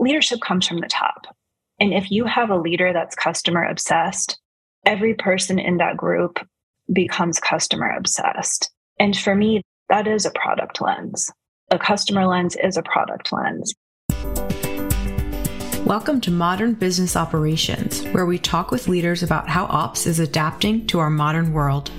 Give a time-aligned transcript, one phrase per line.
[0.00, 1.26] leadership comes from the top.
[1.78, 4.40] And if you have a leader that's customer obsessed,
[4.86, 6.38] every person in that group
[6.90, 8.70] becomes customer obsessed.
[8.98, 9.60] And for me,
[9.90, 11.30] that is a product lens.
[11.70, 13.74] A customer lens is a product lens.
[15.84, 20.86] Welcome to Modern Business Operations, where we talk with leaders about how ops is adapting
[20.86, 21.90] to our modern world.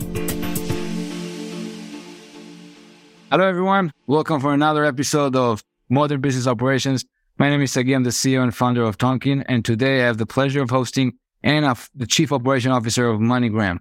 [3.30, 3.94] Hello, everyone.
[4.08, 7.06] Welcome for another episode of Modern Business Operations.
[7.42, 7.96] My name is Sagi.
[7.96, 9.44] I'm the CEO and founder of Tonkean.
[9.48, 13.80] and today I have the pleasure of hosting Anna, the Chief Operation Officer of MoneyGram.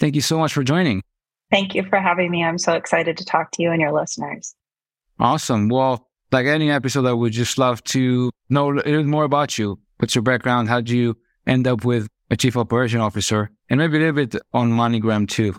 [0.00, 1.04] Thank you so much for joining.
[1.52, 2.42] Thank you for having me.
[2.42, 4.56] I'm so excited to talk to you and your listeners.
[5.20, 5.68] Awesome.
[5.68, 9.78] Well, like any episode, I would just love to know a little more about you.
[9.98, 10.68] What's your background?
[10.68, 13.52] How did you end up with a chief operation officer?
[13.70, 15.54] And maybe a little bit on MoneyGram too.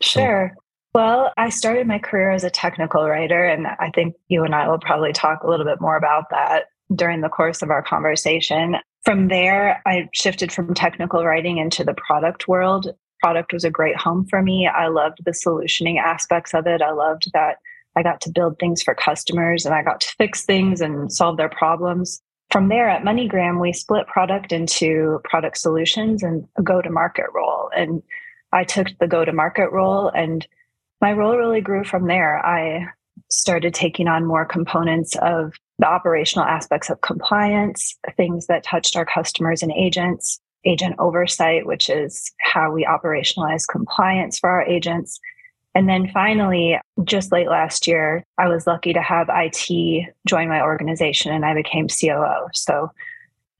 [0.00, 0.52] Sure.
[0.54, 0.62] So.
[0.94, 4.68] Well, I started my career as a technical writer, and I think you and I
[4.68, 8.76] will probably talk a little bit more about that during the course of our conversation.
[9.04, 12.88] From there, I shifted from technical writing into the product world.
[13.20, 14.68] Product was a great home for me.
[14.68, 16.82] I loved the solutioning aspects of it.
[16.82, 17.56] I loved that
[17.96, 21.38] I got to build things for customers and I got to fix things and solve
[21.38, 22.20] their problems.
[22.50, 27.26] From there at MoneyGram, we split product into product solutions and a go to market
[27.34, 27.70] role.
[27.74, 28.02] And
[28.52, 30.46] I took the go to market role and
[31.00, 32.44] my role really grew from there.
[32.44, 32.86] I
[33.30, 39.04] started taking on more components of the operational aspects of compliance, things that touched our
[39.04, 45.20] customers and agents, agent oversight, which is how we operationalize compliance for our agents.
[45.74, 50.62] And then finally, just late last year, I was lucky to have IT join my
[50.62, 52.48] organization and I became COO.
[52.54, 52.90] So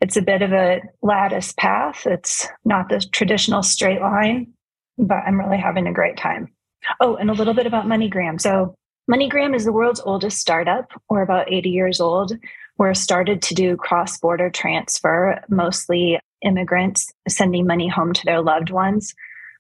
[0.01, 2.07] it's a bit of a lattice path.
[2.07, 4.53] It's not the traditional straight line,
[4.99, 6.53] but I'm really having a great time.
[7.01, 8.41] Oh, and a little bit about MoneyGram.
[8.41, 8.75] So
[9.11, 10.91] MoneyGram is the world's oldest startup.
[11.09, 12.33] We're about 80 years old.
[12.77, 18.71] We're started to do cross border transfer, mostly immigrants sending money home to their loved
[18.71, 19.15] ones,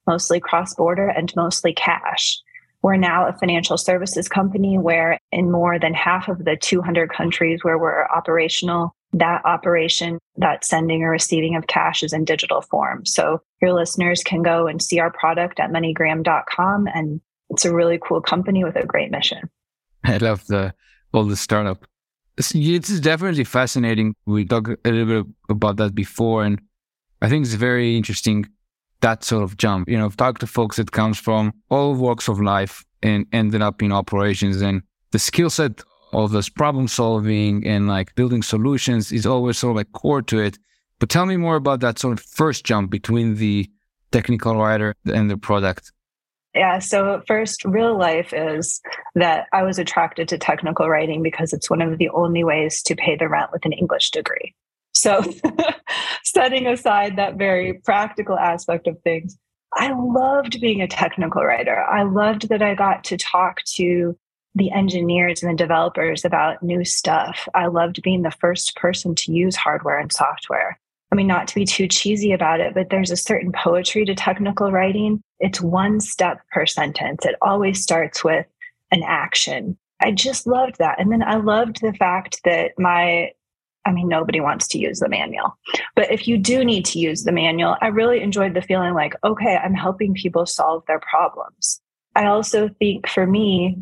[0.06, 2.40] mostly cross border and mostly cash.
[2.82, 7.62] We're now a financial services company where, in more than half of the 200 countries
[7.62, 13.06] where we're operational, that operation, that sending or receiving of cash is in digital form.
[13.06, 17.20] So your listeners can go and see our product at moneygram.com and
[17.50, 19.48] it's a really cool company with a great mission.
[20.04, 20.74] I love the
[21.12, 21.86] all the startup.
[22.36, 24.14] It's, it's definitely fascinating.
[24.26, 26.60] We talked a little bit about that before, and
[27.22, 28.46] I think it's very interesting
[29.00, 29.88] that sort of jump.
[29.88, 33.62] You know, I've talked to folks that comes from all walks of life and ended
[33.62, 34.82] up in operations, and
[35.12, 35.82] the skill set
[36.12, 40.38] of this problem solving and like building solutions is always sort of like core to
[40.38, 40.58] it.
[40.98, 43.70] But tell me more about that sort of first jump between the
[44.12, 45.92] technical writer and the product.
[46.56, 46.78] Yeah.
[46.78, 48.80] So, first, real life is
[49.14, 52.96] that I was attracted to technical writing because it's one of the only ways to
[52.96, 54.54] pay the rent with an English degree.
[54.94, 55.22] So,
[56.24, 59.36] setting aside that very practical aspect of things,
[59.74, 61.84] I loved being a technical writer.
[61.84, 64.16] I loved that I got to talk to
[64.54, 67.46] the engineers and the developers about new stuff.
[67.54, 70.80] I loved being the first person to use hardware and software.
[71.16, 74.70] Mean, not to be too cheesy about it, but there's a certain poetry to technical
[74.70, 75.22] writing.
[75.40, 77.24] It's one step per sentence.
[77.24, 78.44] It always starts with
[78.90, 79.78] an action.
[80.02, 81.00] I just loved that.
[81.00, 83.30] And then I loved the fact that my,
[83.86, 85.56] I mean, nobody wants to use the manual.
[85.94, 89.14] But if you do need to use the manual, I really enjoyed the feeling like,
[89.24, 91.80] okay, I'm helping people solve their problems.
[92.14, 93.78] I also think for me,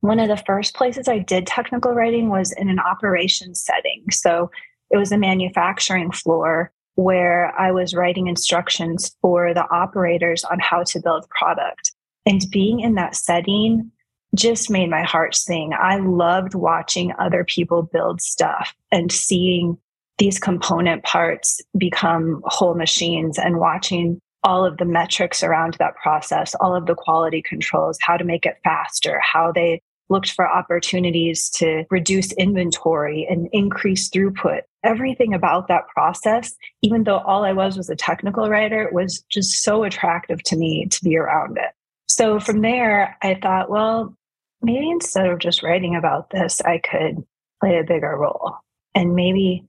[0.00, 4.04] one of the first places I did technical writing was in an operations setting.
[4.12, 4.52] So
[4.90, 10.82] it was a manufacturing floor where I was writing instructions for the operators on how
[10.84, 11.92] to build product.
[12.26, 13.92] And being in that setting
[14.34, 15.72] just made my heart sing.
[15.78, 19.78] I loved watching other people build stuff and seeing
[20.18, 26.54] these component parts become whole machines and watching all of the metrics around that process,
[26.56, 31.48] all of the quality controls, how to make it faster, how they looked for opportunities
[31.50, 34.62] to reduce inventory and increase throughput.
[34.84, 39.62] Everything about that process, even though all I was was a technical writer, was just
[39.62, 41.70] so attractive to me to be around it.
[42.06, 44.16] So from there, I thought, well,
[44.62, 47.24] maybe instead of just writing about this, I could
[47.60, 48.56] play a bigger role.
[48.94, 49.66] And maybe,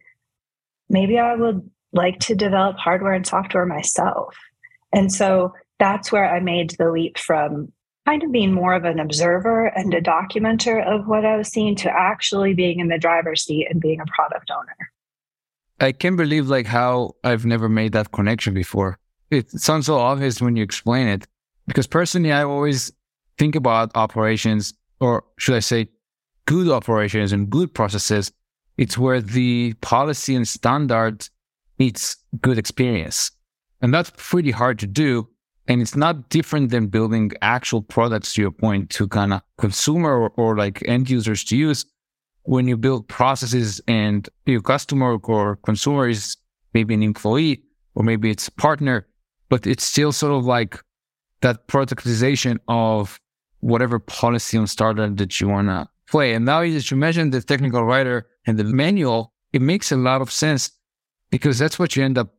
[0.89, 4.35] maybe I would like to develop hardware and software myself.
[4.93, 7.71] And so that's where I made the leap from
[8.05, 11.75] kind of being more of an observer and a documenter of what I was seeing
[11.77, 14.91] to actually being in the driver's seat and being a product owner.
[15.81, 18.99] I can't believe like how I've never made that connection before.
[19.31, 21.27] It sounds so obvious when you explain it.
[21.67, 22.91] Because personally, I always
[23.37, 25.87] think about operations, or should I say,
[26.45, 28.31] good operations and good processes
[28.79, 31.27] It's where the policy and standard
[31.79, 33.29] meets good experience.
[33.81, 35.27] And that's pretty hard to do.
[35.67, 40.17] And it's not different than building actual products to your point to kind of consumer
[40.17, 41.85] or, or like end users to use.
[42.49, 46.35] When you build processes and your customer or consumer is
[46.73, 47.61] maybe an employee
[47.93, 49.07] or maybe it's a partner,
[49.49, 50.81] but it's still sort of like
[51.41, 53.19] that productization of
[53.59, 56.33] whatever policy on startup that you want to play.
[56.33, 60.19] And now that you mentioned the technical writer and the manual, it makes a lot
[60.19, 60.71] of sense
[61.29, 62.33] because that's what you end up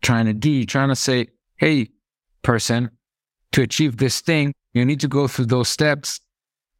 [0.00, 0.48] trying to do.
[0.48, 1.26] You're trying to say,
[1.56, 1.88] hey,
[2.42, 2.88] person,
[3.50, 6.20] to achieve this thing, you need to go through those steps,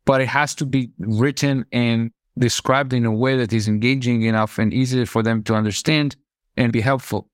[0.05, 4.59] but it has to be written and described in a way that is engaging enough
[4.59, 6.17] and easy for them to understand
[6.57, 7.29] and be helpful.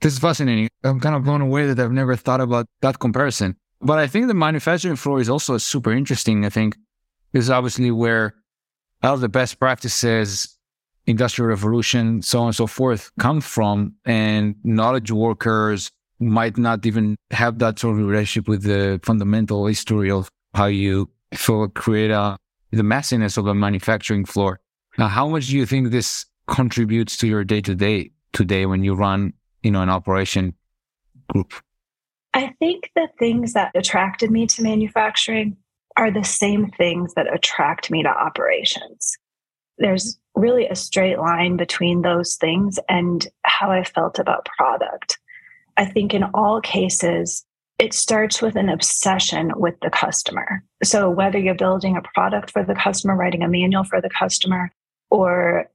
[0.00, 0.68] This is fascinating.
[0.84, 3.56] I'm kind of blown away that I've never thought about that comparison.
[3.80, 6.44] But I think the manufacturing floor is also super interesting.
[6.44, 6.76] I think
[7.32, 8.34] is obviously where
[9.02, 10.56] all of the best practices,
[11.06, 13.94] industrial revolution, so on and so forth, come from.
[14.04, 20.10] And knowledge workers might not even have that sort of relationship with the fundamental history
[20.10, 21.10] of how you
[21.74, 22.38] create a,
[22.76, 24.60] the messiness of a manufacturing floor.
[24.98, 28.84] Now, how much do you think this contributes to your day to day today when
[28.84, 29.32] you run,
[29.62, 30.54] you know, an operation
[31.28, 31.52] group?
[32.34, 35.56] I think the things that attracted me to manufacturing
[35.96, 39.16] are the same things that attract me to operations.
[39.78, 45.18] There's really a straight line between those things and how I felt about product.
[45.78, 47.45] I think in all cases,
[47.78, 50.62] it starts with an obsession with the customer.
[50.82, 54.72] So, whether you're building a product for the customer, writing a manual for the customer,
[55.10, 55.68] or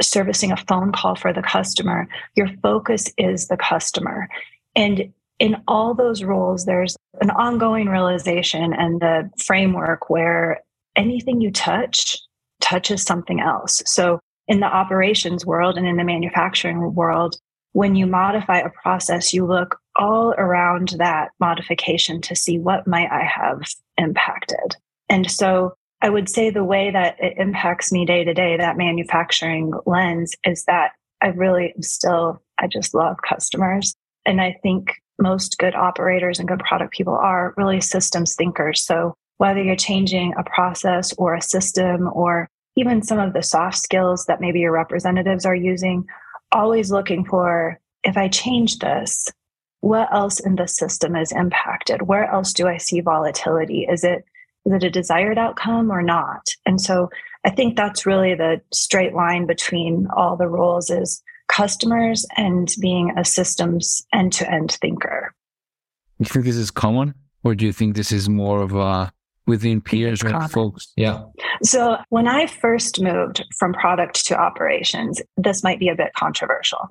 [0.00, 4.28] servicing a phone call for the customer, your focus is the customer.
[4.76, 10.60] And in all those roles, there's an ongoing realization and the framework where
[10.96, 12.16] anything you touch
[12.60, 13.82] touches something else.
[13.86, 17.36] So, in the operations world and in the manufacturing world,
[17.72, 23.10] when you modify a process, you look all around that modification to see what might
[23.10, 23.62] I have
[23.96, 24.76] impacted.
[25.08, 28.76] And so, I would say the way that it impacts me day to day, that
[28.76, 33.94] manufacturing lens, is that I really am still, I just love customers.
[34.24, 38.80] And I think most good operators and good product people are really systems thinkers.
[38.84, 43.78] So whether you're changing a process or a system or even some of the soft
[43.78, 46.06] skills that maybe your representatives are using,
[46.52, 49.28] always looking for if I change this,
[49.80, 52.02] what else in the system is impacted?
[52.02, 53.86] Where else do I see volatility?
[53.90, 54.24] Is it
[54.66, 56.46] is it a desired outcome or not?
[56.66, 57.08] And so
[57.44, 63.12] I think that's really the straight line between all the roles is customers and being
[63.16, 65.34] a systems end to end thinker.
[66.18, 67.14] Do You think this is common,
[67.44, 69.12] or do you think this is more of a
[69.48, 70.92] within peers and folks?
[70.96, 71.24] Yeah.
[71.62, 76.88] So when I first moved from product to operations, this might be a bit controversial.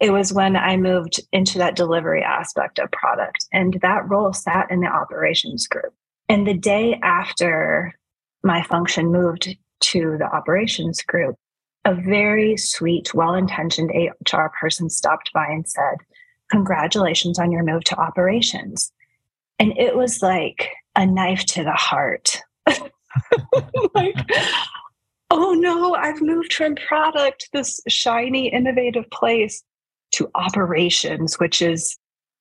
[0.00, 4.70] It was when I moved into that delivery aspect of product, and that role sat
[4.70, 5.92] in the operations group.
[6.30, 7.92] And the day after
[8.42, 11.36] my function moved to the operations group,
[11.84, 15.96] a very sweet, well intentioned HR person stopped by and said,
[16.50, 18.92] Congratulations on your move to operations.
[19.58, 20.70] And it was like
[21.00, 22.42] a knife to the heart.
[23.94, 24.14] like,
[25.30, 29.62] oh no, I've moved from product, this shiny, innovative place,
[30.12, 31.96] to operations, which is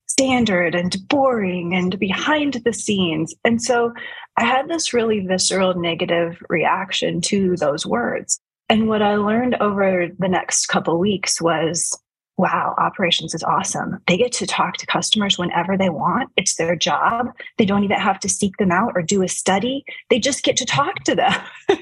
[0.08, 3.34] standard and boring and behind the scenes.
[3.46, 3.94] And so
[4.38, 8.40] I had this really visceral negative reaction to those words.
[8.68, 11.98] And what I learned over the next couple weeks was
[12.40, 14.00] wow, operations is awesome.
[14.08, 16.30] They get to talk to customers whenever they want.
[16.38, 17.28] It's their job.
[17.58, 19.84] They don't even have to seek them out or do a study.
[20.10, 21.34] They just get to talk to them.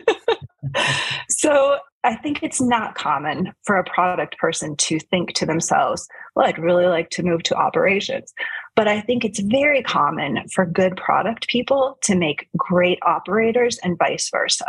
[1.30, 6.48] so I think it's not common for a product person to think to themselves, well,
[6.48, 8.34] I'd really like to move to operations.
[8.76, 13.96] But I think it's very common for good product people to make great operators and
[14.00, 14.66] vice versa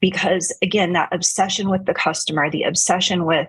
[0.00, 3.48] because again that obsession with the customer the obsession with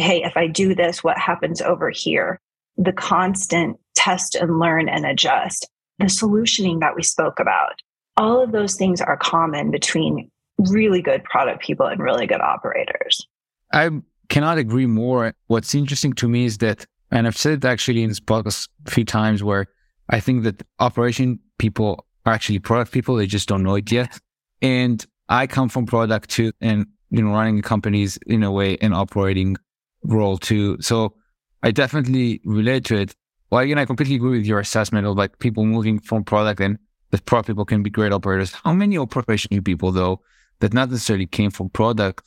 [0.00, 2.40] hey if i do this what happens over here?
[2.76, 7.74] The constant test and learn and adjust the solutioning that we spoke about
[8.16, 13.26] all of those things are common between really good product people and really good operators.
[13.72, 13.90] I
[14.28, 15.34] cannot agree more.
[15.46, 18.90] What's interesting to me is that and i've said it actually in this podcast a
[18.90, 19.66] few times where
[20.10, 24.18] i think that operation people are actually product people they just don't know it yet.
[24.62, 28.94] And I come from product too, and you know, running companies in a way and
[28.94, 29.56] operating
[30.02, 30.76] role too.
[30.80, 31.14] So
[31.62, 33.14] I definitely relate to it.
[33.50, 36.78] Well, again, I completely agree with your assessment of like people moving from product and
[37.10, 38.52] that product people can be great operators.
[38.64, 40.20] How many operation people though
[40.60, 42.24] that not necessarily came from product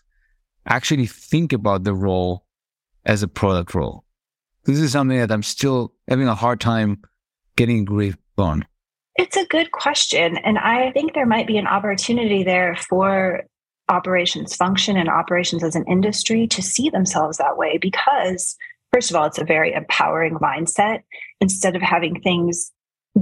[0.65, 2.45] actually think about the role
[3.05, 4.03] as a product role?
[4.65, 7.01] This is something that I'm still having a hard time
[7.55, 8.65] getting grip on.
[9.15, 10.37] It's a good question.
[10.37, 13.43] And I think there might be an opportunity there for
[13.89, 18.55] operations function and operations as an industry to see themselves that way because,
[18.93, 21.01] first of all, it's a very empowering mindset.
[21.41, 22.71] Instead of having things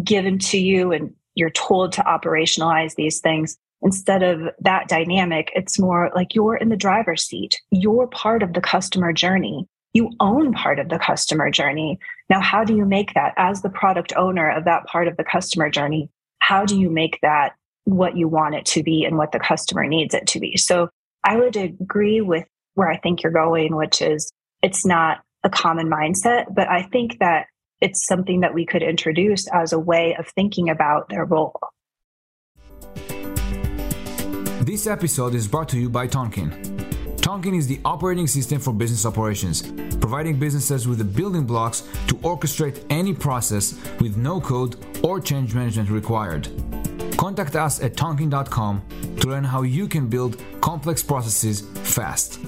[0.03, 5.79] given to you and you're told to operationalize these things, instead of that dynamic, it's
[5.79, 7.59] more like you're in the driver's seat.
[7.71, 9.67] You're part of the customer journey.
[9.93, 11.99] You own part of the customer journey.
[12.29, 15.23] Now, how do you make that as the product owner of that part of the
[15.23, 16.09] customer journey?
[16.39, 19.85] How do you make that what you want it to be and what the customer
[19.87, 20.57] needs it to be?
[20.57, 20.89] So
[21.23, 22.45] I would agree with
[22.75, 27.19] where I think you're going, which is it's not a common mindset, but I think
[27.19, 27.47] that
[27.81, 31.59] it's something that we could introduce as a way of thinking about their role.
[34.61, 36.51] This episode is brought to you by Tonkean.
[37.17, 39.63] Tonkean is the operating system for business operations,
[39.97, 45.55] providing businesses with the building blocks to orchestrate any process with no code or change
[45.55, 46.47] management required.
[47.21, 48.81] Contact us at tonkean.com
[49.19, 52.39] to learn how you can build complex processes fast.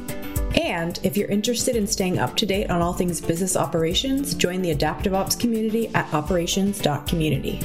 [0.59, 4.63] And if you're interested in staying up to date on all things business operations, join
[4.63, 7.59] the Adaptive Ops community at operations.community.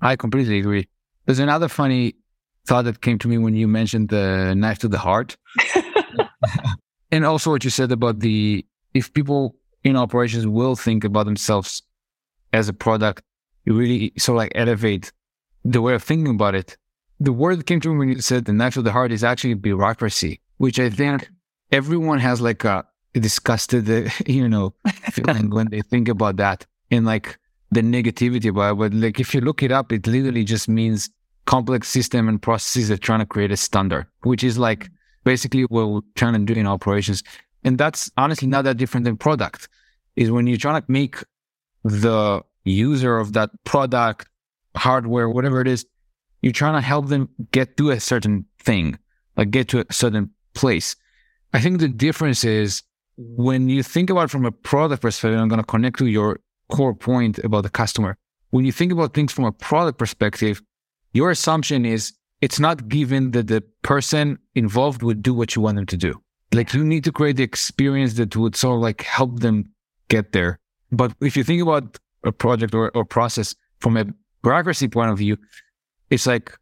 [0.00, 0.86] I completely agree.
[1.26, 2.14] There's another funny
[2.68, 5.36] thought that came to me when you mentioned the knife to the heart.
[7.10, 11.82] and also what you said about the if people in operations will think about themselves
[12.52, 13.24] as a product,
[13.64, 15.12] you really of like elevate
[15.64, 16.76] the way of thinking about it.
[17.20, 19.22] The word that came to me when you said the knife of the heart is
[19.22, 21.30] actually bureaucracy, which I think
[21.70, 24.74] everyone has like a disgusted, you know,
[25.10, 27.38] feeling when they think about that and like
[27.70, 28.78] the negativity about it.
[28.78, 31.10] But like if you look it up, it literally just means
[31.46, 34.90] complex system and processes are trying to create a standard, which is like
[35.24, 37.22] basically what we're trying to do in operations.
[37.64, 39.68] And that's honestly not that different than product
[40.16, 41.16] is when you're trying to make
[41.84, 44.28] the user of that product,
[44.76, 45.86] hardware, whatever it is,
[46.40, 48.98] you're trying to help them get to a certain thing,
[49.36, 50.96] like get to a certain place.
[51.52, 52.82] I think the difference is
[53.16, 56.94] when you think about from a product perspective, I'm going to connect to your core
[56.94, 58.16] point about the customer.
[58.50, 60.62] When you think about things from a product perspective,
[61.12, 65.76] your assumption is it's not given that the person involved would do what you want
[65.76, 66.20] them to do.
[66.52, 69.70] Like you need to create the experience that would sort of like help them
[70.08, 70.58] get there.
[70.90, 74.06] But if you think about a project or, or process from a
[74.42, 75.36] bureaucracy point of view,
[76.10, 76.56] it's like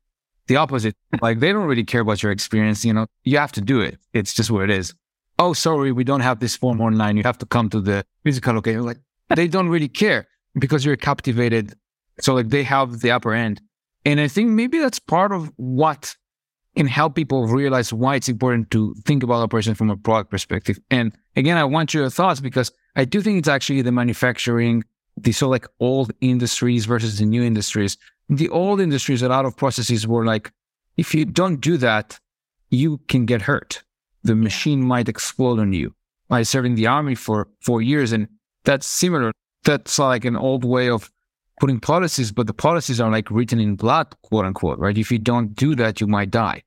[0.46, 0.96] the opposite.
[1.22, 2.84] like they don't really care about your experience.
[2.84, 3.98] You know, you have to do it.
[4.12, 4.94] It's just what it is.
[5.38, 7.16] Oh, sorry, we don't have this form online.
[7.16, 8.82] You have to come to the physical location.
[8.84, 8.98] Like
[9.34, 11.74] they don't really care because you're captivated.
[12.20, 13.62] So like they have the upper end.
[14.04, 16.16] And I think maybe that's part of what
[16.76, 20.78] can help people realize why it's important to think about operations from a product perspective.
[20.90, 24.84] And again, I want your thoughts because I do think it's actually the manufacturing,
[25.22, 27.96] the so like old industries versus the new industries.
[28.28, 30.52] The old industries, a lot of processes were like,
[30.96, 32.18] if you don't do that,
[32.70, 33.82] you can get hurt.
[34.22, 35.94] The machine might explode on you.
[36.30, 38.28] I served in the army for four years, and
[38.64, 39.32] that's similar.
[39.64, 41.10] That's like an old way of
[41.58, 44.96] putting policies, but the policies are like written in blood, quote unquote, right?
[44.96, 46.62] If you don't do that, you might die.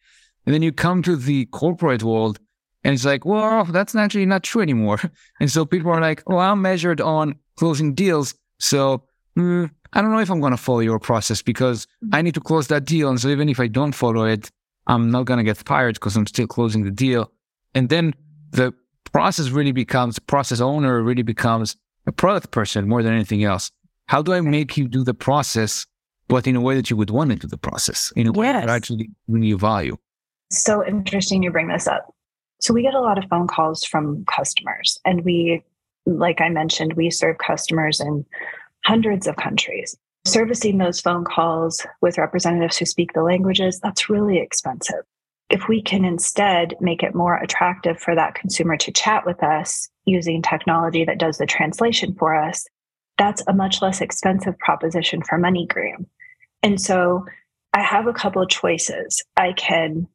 [0.45, 2.39] And then you come to the corporate world
[2.83, 4.99] and it's like, well, that's actually not true anymore.
[5.39, 8.35] And so people are like, oh, I'm measured on closing deals.
[8.59, 9.03] So
[9.37, 12.41] mm, I don't know if I'm going to follow your process because I need to
[12.41, 13.09] close that deal.
[13.09, 14.49] And so even if I don't follow it,
[14.87, 17.31] I'm not going to get fired because I'm still closing the deal.
[17.73, 18.13] And then
[18.51, 18.73] the
[19.11, 23.71] process really becomes, process owner really becomes a product person more than anything else.
[24.07, 25.85] How do I make you do the process,
[26.27, 28.51] but in a way that you would want to do the process, in a way
[28.51, 29.97] that actually bring you value?
[30.51, 32.13] So interesting you bring this up.
[32.59, 35.63] So we get a lot of phone calls from customers, and we,
[36.05, 38.25] like I mentioned, we serve customers in
[38.85, 39.97] hundreds of countries.
[40.25, 45.03] Servicing those phone calls with representatives who speak the languages, that's really expensive.
[45.49, 49.89] If we can instead make it more attractive for that consumer to chat with us
[50.05, 52.65] using technology that does the translation for us,
[53.17, 56.05] that's a much less expensive proposition for MoneyGram.
[56.63, 57.25] And so
[57.73, 59.21] I have a couple of choices.
[59.35, 60.07] I can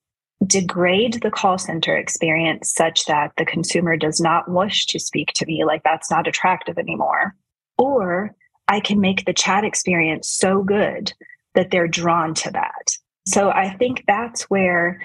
[0.46, 5.46] degrade the call center experience such that the consumer does not wish to speak to
[5.46, 7.34] me, like that's not attractive anymore.
[7.76, 8.34] Or
[8.68, 11.12] I can make the chat experience so good
[11.54, 12.96] that they're drawn to that.
[13.26, 15.00] So I think that's where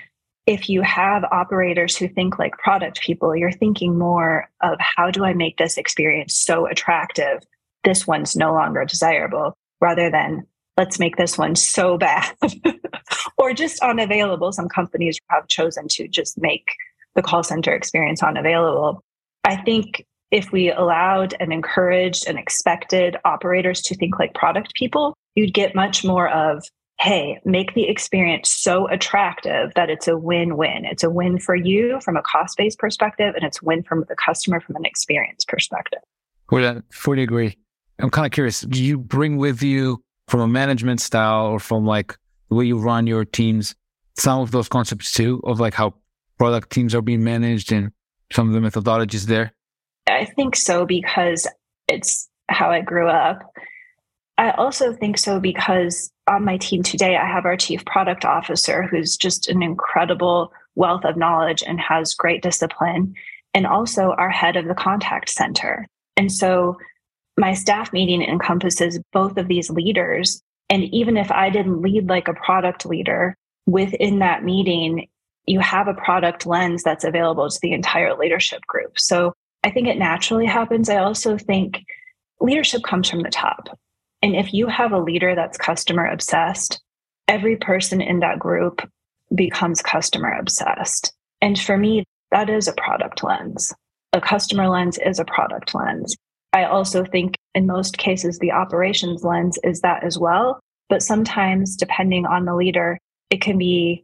[0.46, 5.24] if you have operators who think like product people, you're thinking more of how do
[5.24, 7.44] I make this experience so attractive
[7.84, 12.36] this one's no longer desirable rather than let's make this one so bad
[13.38, 14.51] or just unavailable.
[14.51, 16.68] Some companies have chosen to just make
[17.15, 19.03] the call center experience unavailable.
[19.44, 25.13] I think if we allowed and encouraged and expected operators to think like product people,
[25.36, 26.63] you'd get much more of,
[27.00, 30.86] hey, make the experience so attractive that it's a win win.
[30.86, 34.15] It's a win for you from a cost based perspective, and it's win from the
[34.15, 36.00] customer from an experience perspective.
[36.50, 37.58] Well, I fully agree.
[38.00, 38.62] I'm kind of curious.
[38.62, 42.18] Do you bring with you from a management style or from like
[42.50, 43.75] the way you run your teams
[44.15, 45.94] some of those concepts too of like how
[46.38, 47.92] product teams are being managed and
[48.32, 49.53] some of the methodologies there?
[50.08, 51.48] I think so because
[51.88, 53.42] it's how I grew up.
[54.38, 58.84] I also think so because on my team today, I have our chief product officer
[58.84, 63.13] who's just an incredible wealth of knowledge and has great discipline,
[63.53, 65.88] and also our head of the contact center.
[66.18, 66.77] And so
[67.38, 70.42] my staff meeting encompasses both of these leaders.
[70.70, 73.36] And even if I didn't lead like a product leader
[73.66, 75.08] within that meeting,
[75.46, 79.00] you have a product lens that's available to the entire leadership group.
[79.00, 80.90] So I think it naturally happens.
[80.90, 81.80] I also think
[82.40, 83.78] leadership comes from the top.
[84.22, 86.82] And if you have a leader that's customer obsessed,
[87.28, 88.82] every person in that group
[89.34, 91.13] becomes customer obsessed.
[91.42, 93.74] And for me, that is a product lens.
[94.13, 96.16] A customer lens is a product lens.
[96.53, 100.60] I also think in most cases, the operations lens is that as well.
[100.89, 104.03] But sometimes, depending on the leader, it can be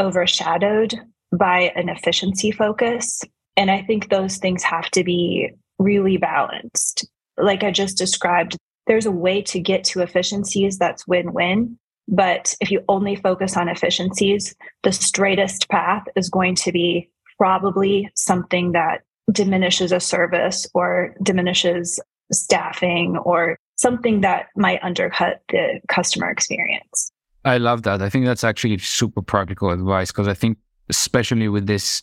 [0.00, 0.94] overshadowed
[1.36, 3.22] by an efficiency focus.
[3.56, 7.06] And I think those things have to be really balanced.
[7.36, 8.56] Like I just described,
[8.86, 11.78] there's a way to get to efficiencies that's win win.
[12.08, 18.10] But if you only focus on efficiencies, the straightest path is going to be probably
[18.14, 19.02] something that
[19.32, 22.00] diminishes a service or diminishes
[22.32, 27.10] staffing or something that might undercut the customer experience.
[27.44, 28.02] I love that.
[28.02, 30.58] I think that's actually super practical advice because I think,
[30.88, 32.02] especially with this,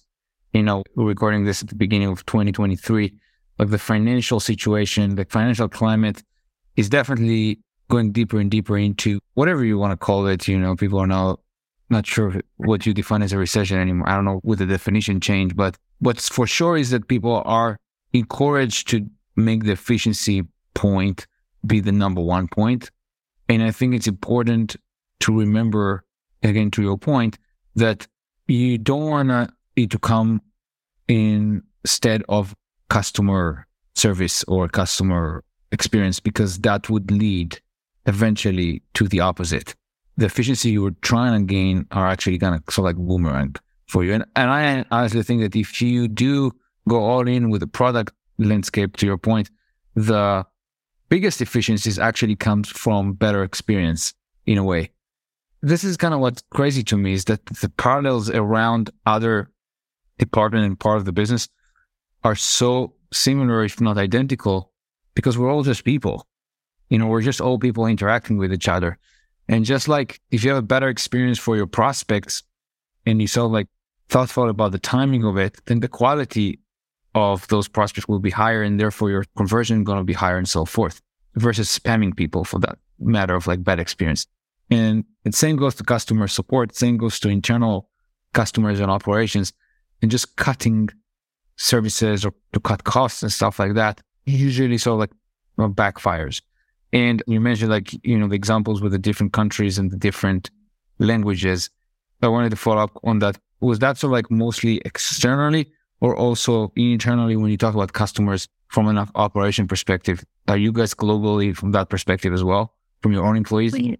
[0.53, 3.13] you know, recording this at the beginning of 2023,
[3.59, 6.23] like the financial situation, the financial climate
[6.75, 10.47] is definitely going deeper and deeper into whatever you want to call it.
[10.47, 11.37] You know, people are now
[11.89, 14.09] not sure what you define as a recession anymore.
[14.09, 17.77] I don't know what the definition change, but what's for sure is that people are
[18.13, 21.27] encouraged to make the efficiency point
[21.65, 22.91] be the number one point.
[23.49, 24.75] And I think it's important
[25.21, 26.03] to remember,
[26.43, 27.37] again, to your point,
[27.75, 28.07] that
[28.47, 30.41] you don't want it to come
[31.07, 32.55] instead of
[32.89, 37.59] customer service or customer experience because that would lead
[38.05, 39.75] eventually to the opposite.
[40.17, 43.55] The efficiency you were trying to gain are actually going to sort of like boomerang
[43.87, 44.13] for you.
[44.13, 46.51] And, and I honestly think that if you do
[46.87, 49.49] go all in with the product landscape, to your point,
[49.95, 50.45] the
[51.09, 54.13] biggest efficiencies actually comes from better experience
[54.45, 54.91] in a way.
[55.61, 59.49] This is kind of what's crazy to me is that the parallels around other
[60.19, 61.49] department and part of the business
[62.23, 64.71] are so similar, if not identical,
[65.15, 66.27] because we're all just people.
[66.89, 68.97] You know, we're just all people interacting with each other.
[69.49, 72.43] And just like if you have a better experience for your prospects
[73.05, 73.67] and you sell like
[74.09, 76.59] thoughtful about the timing of it, then the quality
[77.15, 80.47] of those prospects will be higher and therefore your conversion going to be higher and
[80.47, 81.01] so forth
[81.35, 84.27] versus spamming people for that matter of like bad experience.
[84.69, 87.89] And the same goes to customer support, same goes to internal
[88.33, 89.53] customers and operations
[90.01, 90.89] and just cutting
[91.55, 95.11] services or to cut costs and stuff like that usually so like
[95.57, 96.41] well, backfires.
[96.93, 100.51] And you mentioned like, you know, the examples with the different countries and the different
[100.99, 101.69] languages.
[102.21, 106.15] I wanted to follow up on that was that sort of like mostly externally or
[106.15, 110.23] also internally when you talk about customers from an operation perspective?
[110.47, 113.73] Are you guys globally from that perspective as well, from your own employees?
[113.73, 113.97] We,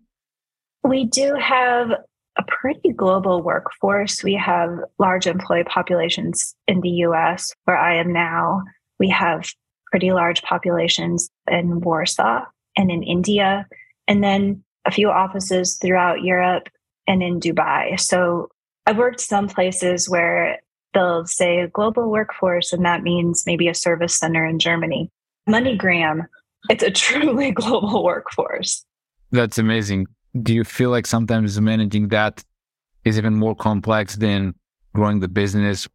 [0.84, 1.92] we do have
[2.38, 4.24] a pretty global workforce.
[4.24, 8.62] We have large employee populations in the US, where I am now.
[9.00, 9.50] We have
[9.92, 13.66] pretty large populations in Warsaw and in India,
[14.08, 16.70] and then a few offices throughout Europe
[17.08, 18.00] and in Dubai.
[18.00, 18.50] So
[18.88, 20.60] I've worked some places where
[20.94, 25.12] they'll say global workforce, and that means maybe a service center in Germany.
[25.48, 26.26] MoneyGram,
[26.70, 28.86] it's a truly global workforce.
[29.32, 30.08] That's amazing.
[30.42, 32.46] Do you feel like sometimes managing that
[33.04, 34.56] is even more complex than
[34.96, 35.90] growing the business?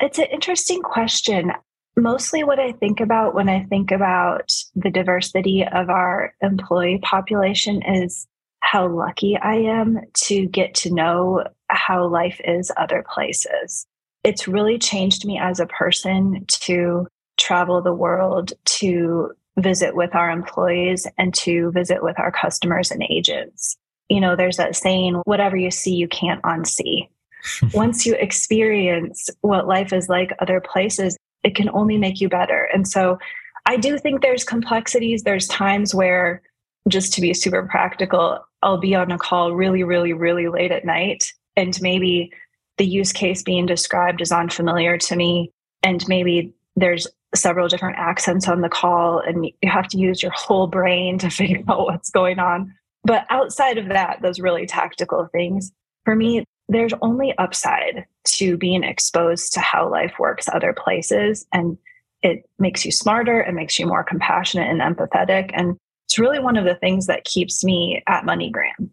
[0.00, 1.52] It's an interesting question.
[1.96, 7.80] Mostly what I think about when I think about the diversity of our employee population
[7.82, 8.26] is
[8.60, 13.86] how lucky I am to get to know how life is other places.
[14.24, 20.30] It's really changed me as a person to travel the world, to visit with our
[20.30, 23.76] employees and to visit with our customers and agents.
[24.08, 27.08] You know, there's that saying, whatever you see, you can't unsee.
[27.74, 32.68] Once you experience what life is like other places, it can only make you better.
[32.72, 33.18] And so
[33.66, 35.22] I do think there's complexities.
[35.22, 36.42] There's times where,
[36.88, 40.84] just to be super practical, I'll be on a call really, really, really late at
[40.84, 41.32] night.
[41.58, 42.32] And maybe
[42.76, 45.50] the use case being described is unfamiliar to me.
[45.82, 50.32] And maybe there's several different accents on the call, and you have to use your
[50.32, 52.72] whole brain to figure out what's going on.
[53.02, 55.72] But outside of that, those really tactical things,
[56.04, 61.46] for me, there's only upside to being exposed to how life works other places.
[61.52, 61.76] And
[62.22, 65.50] it makes you smarter, it makes you more compassionate and empathetic.
[65.54, 68.90] And it's really one of the things that keeps me at MoneyGram.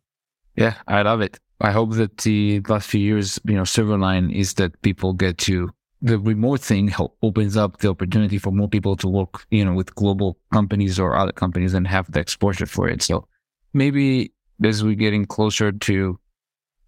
[0.56, 1.38] Yeah, I love it.
[1.62, 5.70] I hope that the last few years, you know, Silverline is that people get to
[6.02, 9.96] the remote thing opens up the opportunity for more people to work, you know, with
[9.96, 13.02] global companies or other companies and have the exposure for it.
[13.02, 13.28] So
[13.74, 14.32] maybe
[14.64, 16.20] as we're getting closer to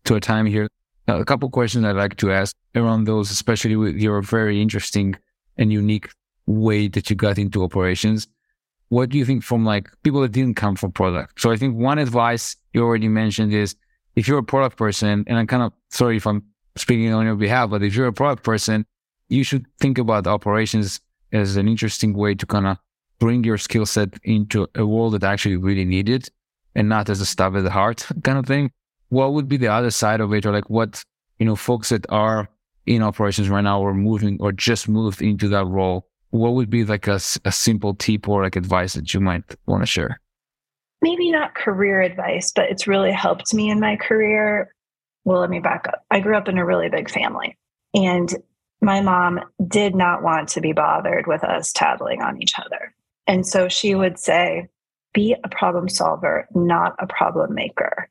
[0.06, 0.70] to a time here,
[1.08, 5.16] a couple questions I'd like to ask around those, especially with your very interesting
[5.58, 6.10] and unique
[6.46, 8.28] way that you got into operations.
[8.90, 11.42] What do you think from like people that didn't come from product?
[11.42, 13.76] So I think one advice you already mentioned is
[14.18, 16.44] if you're a product person, and I'm kind of sorry if I'm
[16.76, 18.86] speaking on your behalf, but if you're a product person,
[19.30, 21.00] you should think about operations
[21.32, 22.78] as an interesting way to kind of
[23.20, 26.32] bring your skill set into a world that actually really need it
[26.76, 28.72] and not as a stab at the heart kind of thing.
[29.10, 31.04] What would be the other side of it or like what,
[31.40, 32.50] you know, folks that are
[32.88, 36.84] in operations right now or moving or just moved into that role what would be
[36.84, 40.20] like a, a simple tip or like advice that you might want to share?
[41.02, 44.74] Maybe not career advice, but it's really helped me in my career.
[45.26, 46.04] Well, let me back up.
[46.10, 47.58] I grew up in a really big family,
[47.94, 48.34] and
[48.82, 52.94] my mom did not want to be bothered with us tattling on each other.
[53.26, 54.70] And so she would say,
[55.14, 58.10] be a problem solver, not a problem maker.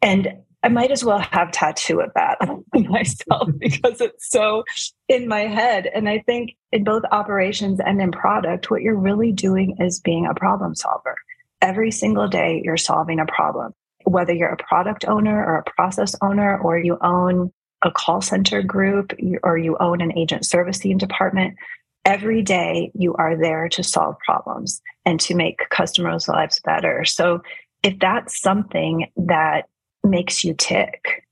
[0.00, 2.38] And I might as well have tattoo of that
[2.74, 4.64] myself because it's so
[5.08, 5.90] in my head.
[5.92, 10.26] And I think in both operations and in product, what you're really doing is being
[10.26, 11.16] a problem solver.
[11.62, 13.72] Every single day, you're solving a problem,
[14.04, 18.62] whether you're a product owner or a process owner, or you own a call center
[18.62, 21.56] group, or you own an agent servicing department.
[22.04, 27.04] Every day, you are there to solve problems and to make customers' lives better.
[27.04, 27.42] So,
[27.82, 29.66] if that's something that
[30.02, 31.24] makes you tick,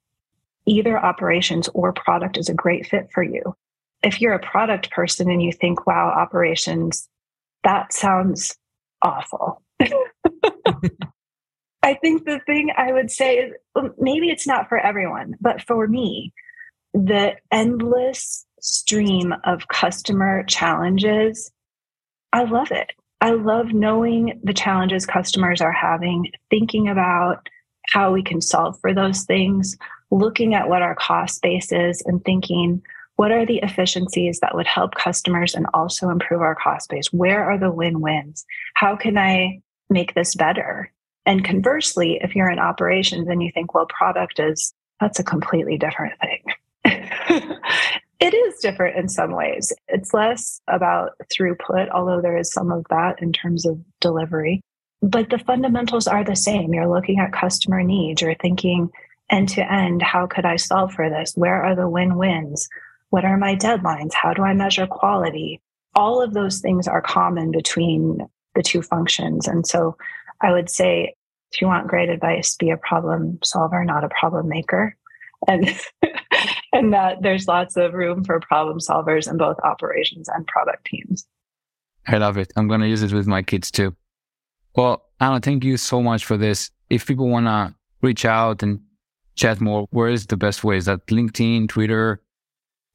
[0.67, 3.55] either operations or product is a great fit for you.
[4.03, 7.09] If you're a product person and you think, wow, operations,
[7.65, 8.57] that sounds
[9.03, 9.63] awful.
[11.83, 15.63] I think the thing I would say is um, maybe it's not for everyone, but
[15.63, 16.33] for me,
[16.93, 21.51] the endless stream of customer challenges,
[22.33, 22.91] I love it.
[23.21, 27.49] I love knowing the challenges customers are having, thinking about
[27.91, 29.77] how we can solve for those things,
[30.11, 32.83] looking at what our cost base is and thinking,
[33.17, 37.13] what are the efficiencies that would help customers and also improve our cost base?
[37.13, 38.45] Where are the win wins?
[38.75, 40.93] How can I make this better?
[41.27, 45.77] And conversely, if you're in operations and you think, well, product is, that's a completely
[45.77, 46.45] different thing.
[48.21, 49.73] it is different in some ways.
[49.89, 54.63] It's less about throughput, although there is some of that in terms of delivery
[55.03, 56.75] but the fundamentals are the same.
[56.75, 58.91] You're looking at customer needs, you're thinking
[59.31, 61.33] end to end, how could I solve for this?
[61.35, 62.69] Where are the win wins?
[63.11, 64.15] What are my deadlines?
[64.15, 65.61] How do I measure quality?
[65.95, 69.47] All of those things are common between the two functions.
[69.47, 69.97] And so
[70.41, 71.15] I would say
[71.53, 74.97] if you want great advice, be a problem solver, not a problem maker.
[75.47, 75.69] And
[76.73, 81.27] and that there's lots of room for problem solvers in both operations and product teams.
[82.07, 82.53] I love it.
[82.57, 83.95] I'm going to use it with my kids too.
[84.75, 86.71] Well, Anna, thank you so much for this.
[86.91, 88.81] If people want to reach out and
[89.35, 90.77] chat more, where is the best way?
[90.77, 92.21] Is that LinkedIn, Twitter?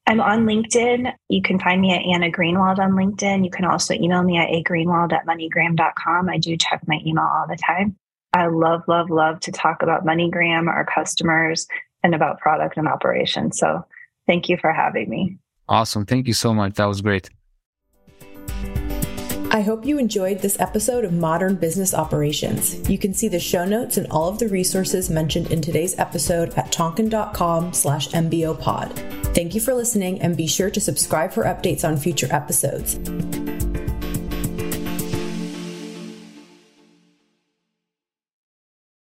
[0.05, 1.13] I'm on LinkedIn.
[1.29, 3.45] You can find me at Anna Greenwald on LinkedIn.
[3.45, 6.29] You can also email me at agreenwald at moneygram.com.
[6.29, 7.95] I do check my email all the time.
[8.33, 11.67] I love, love, love to talk about MoneyGram, our customers,
[12.03, 13.57] and about product and operations.
[13.57, 13.85] So
[14.27, 15.37] thank you for having me.
[15.69, 16.05] Awesome.
[16.05, 16.73] Thank you so much.
[16.75, 17.29] That was great.
[19.55, 22.89] I hope you enjoyed this episode of Modern Business Operations.
[22.89, 26.55] You can see the show notes and all of the resources mentioned in today's episode
[26.55, 29.35] at tonkean.com slash mbopod.
[29.35, 32.95] Thank you for listening and be sure to subscribe for updates on future episodes.